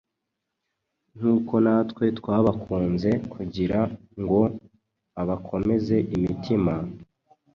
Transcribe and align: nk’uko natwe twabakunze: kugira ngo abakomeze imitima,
nk’uko 1.17 1.53
natwe 1.65 2.05
twabakunze: 2.19 3.09
kugira 3.33 3.79
ngo 4.21 4.41
abakomeze 5.21 5.95
imitima, 6.15 6.73